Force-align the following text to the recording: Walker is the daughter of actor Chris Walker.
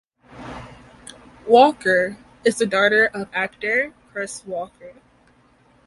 Walker 1.45 2.17
is 2.43 2.57
the 2.57 2.65
daughter 2.65 3.05
of 3.13 3.29
actor 3.33 3.93
Chris 4.11 4.43
Walker. 4.47 4.93